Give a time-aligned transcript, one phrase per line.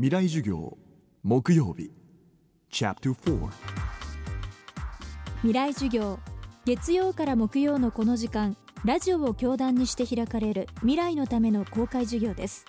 [0.00, 0.78] 未来授業
[1.24, 1.90] 木曜日。
[2.70, 3.50] チャプター
[5.38, 6.20] 未来授業
[6.64, 12.64] 月曜から木曜のこの時間ラジオを教壇にして開かれる未来のための公開授業です。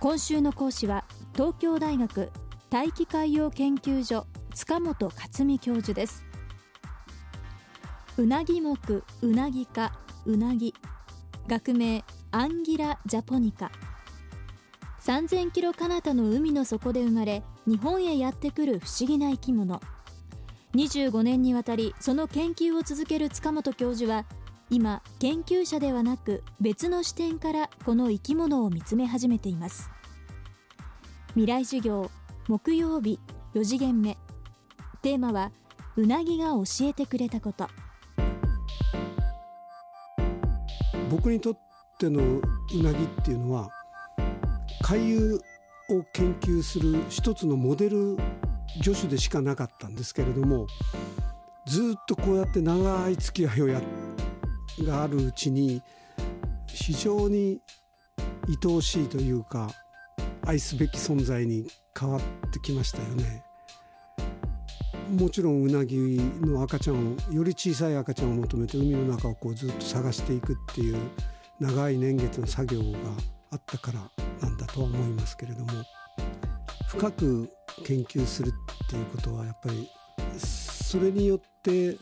[0.00, 2.30] 今週の講師は東京大学
[2.70, 6.24] 大気海洋研究所塚本克美教授です。
[8.16, 8.78] うなぎ目
[9.20, 9.92] うなぎ科
[10.24, 10.72] うなぎ。
[11.46, 13.70] 学名アンギラジャポニカ。
[15.08, 19.80] 3000キロ彼方の海の底で生まれ日本へやってくる不思議な生き物。
[20.74, 24.26] 25年にわたりその研究を続ける塚本教授は
[24.68, 29.88] 今研究者ではなく別の視点からこの生き物を見つめ始めています。
[31.28, 32.10] 未来授業
[32.46, 33.18] 木曜日
[33.54, 34.18] 4次元目。
[35.00, 35.52] テーマは
[35.96, 37.66] うなぎが教えてくれたこと。
[41.10, 41.58] 僕にとっ
[41.98, 42.42] てのう
[42.82, 43.70] なぎっていうのは
[44.88, 45.38] 海遊
[45.90, 48.16] を研究する一つのモデル
[48.82, 50.66] 助手でしかなかったんですけれども
[51.66, 53.82] ずっとこうやって長い付き合いをや
[54.80, 55.82] があるうちに
[56.66, 57.60] 非常に
[58.48, 59.68] 愛おしいというか
[60.46, 61.66] 愛すべき存在に
[61.98, 62.20] 変わっ
[62.50, 63.44] てきましたよね。
[65.20, 70.96] もちろんうなぎの赤ちゃんをより小さい赤ちゃんを求めて海の中をこうずっと探していくっていう
[71.60, 72.88] 長い年月の作業が
[73.50, 75.72] あったからなんだとは思いますけれども
[76.88, 77.48] 深く
[77.84, 79.88] 研究するっていうことはやっぱり
[80.38, 81.96] それによって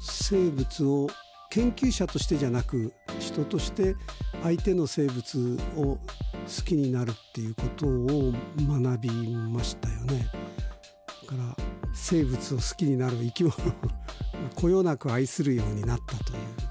[0.00, 1.08] 生物を
[1.50, 3.96] 研究者としてじゃなく人として
[4.42, 5.98] 相手の生物を好
[6.64, 10.30] きになるっていうことを学びましたよね。
[11.26, 11.56] だから
[11.94, 13.72] 生物を好きになる生き物を
[14.54, 16.67] こよなく愛するようになったという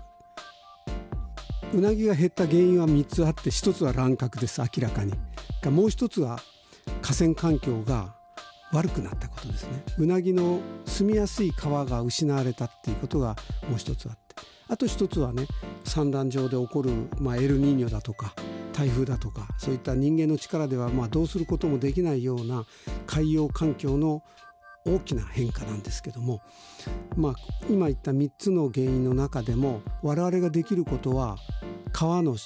[1.74, 5.14] うなぎが減った原因は3つあって1つは乱獲です明らかに。
[5.66, 6.40] もう1つは
[7.02, 8.16] 河川環境が
[8.72, 9.84] 悪くなったことですね。
[9.98, 13.36] うなぎの住みやすい川が失われたっていうことが
[13.70, 14.36] もう一つあって。
[14.70, 15.48] あと一つはね
[15.86, 18.34] 産卵場で起こる、まあ、エルニーニョだとか
[18.74, 22.66] 台風だとかそういった人間の力ではまあどうすることもできないような
[23.06, 24.24] 海洋環境の
[24.88, 26.42] 大きな変化なんですけども、
[27.16, 27.36] まあ、
[27.70, 31.38] 今言った3つの原因の中でも我々ができることは
[31.92, 32.38] 川の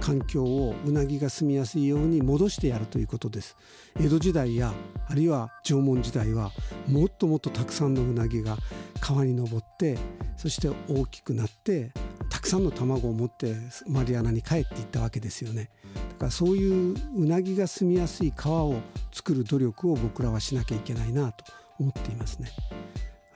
[0.00, 3.56] 環境をうなぎが住みやすいように戻してやるということです。
[3.98, 4.72] 江戸時代や
[5.08, 6.50] あるいは縄文時代は
[6.86, 8.58] もっともっとたくさんのうなぎが
[9.00, 9.98] 川に登って
[10.36, 11.92] そして大きくなって
[12.28, 13.54] たくさんの卵を持って
[13.88, 15.70] マリアナに帰っていったわけですよね。
[15.94, 18.80] だからそういううなぎが住みやすい川を
[19.12, 21.44] 作る努力を僕らはしなきゃいけないなと。
[21.78, 22.50] 思っていますね。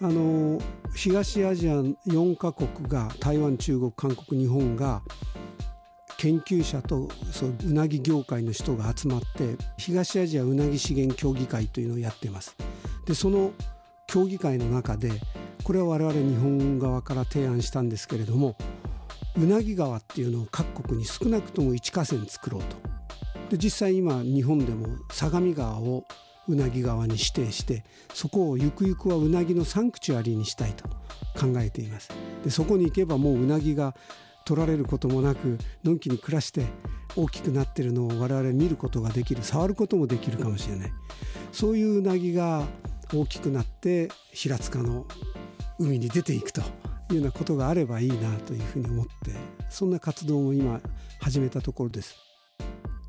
[0.03, 0.59] あの
[0.95, 5.03] 東アジア4カ国が台湾中国韓国日本が
[6.17, 12.57] 研究者とそううなぎ業界の人が集まって東アジアうなぎ資源協議会というのをやってます。
[13.07, 13.53] でその
[14.07, 15.11] 協議会の中で
[15.65, 18.57] これは我々日本側から提案したんですけれども
[19.37, 22.77] うなぎ川っていうのを各国に少なくとも1河川作ろうと。
[23.51, 26.05] で実際今日本でも相模川を
[26.51, 30.89] うなぎ川に指定してそこをゆくゆくはうなぎのサンクチュアリーにしたいと
[31.39, 32.11] 考えています。
[32.45, 33.95] でそこに行けばもううなぎが
[34.45, 36.65] 取られることもなくのんきに暮らして
[37.17, 40.93] 大きくなってるのを我々見ることができる触ることもできるかもしれない。
[41.53, 42.65] そういううなぎが
[43.13, 45.07] 大きくなって平塚の
[45.79, 46.65] 海に出ていくとい
[47.13, 49.11] うようなことがあればいいなというふうに思って
[49.69, 50.81] そんな活動も今
[51.21, 52.17] 始めたところです。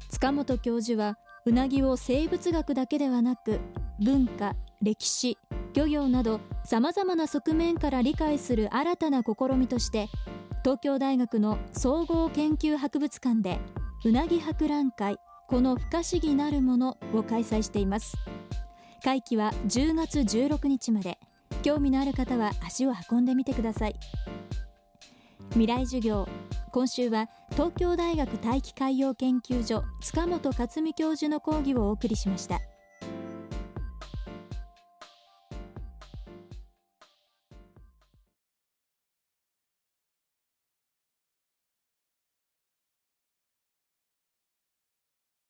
[0.09, 3.59] 塚本教授はうなぎを生物学だけではなく
[4.03, 5.37] 文化歴史
[5.73, 10.09] 漁業などさまざまな側面から理解する新たな試みとして
[10.63, 13.59] 東京大学の総合研究博物館で
[14.05, 18.15] うなぎ博覧会この不可思議なるものを開催しています。
[19.03, 21.17] 会期は10月16日まで。
[21.61, 23.95] 興味のある方は足を運んでみてください。
[25.51, 26.27] 未来授業
[26.71, 32.61] 今週は東京大学大気海洋研究所塚本克美教授の講義をお送りしました。